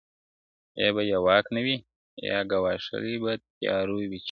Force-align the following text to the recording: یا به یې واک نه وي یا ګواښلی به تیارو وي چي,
یا 0.81 0.89
به 0.95 1.01
یې 1.09 1.17
واک 1.25 1.45
نه 1.55 1.61
وي 1.65 1.77
یا 2.29 2.37
ګواښلی 2.51 3.15
به 3.23 3.31
تیارو 3.57 3.95
وي 4.09 4.17
چي, 4.19 4.19